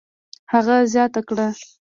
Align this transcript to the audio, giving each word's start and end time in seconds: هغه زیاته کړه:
هغه 0.53 0.75
زیاته 0.91 1.21
کړه: 1.27 1.47